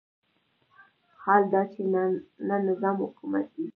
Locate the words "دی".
3.55-3.65